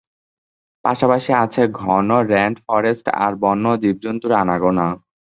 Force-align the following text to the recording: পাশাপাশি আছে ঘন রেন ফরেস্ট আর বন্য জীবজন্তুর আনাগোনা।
পাশাপাশি 0.85 1.31
আছে 1.43 1.61
ঘন 1.79 2.07
রেন 2.31 2.51
ফরেস্ট 2.63 3.05
আর 3.23 3.31
বন্য 3.43 3.65
জীবজন্তুর 3.83 4.31
আনাগোনা। 4.41 4.87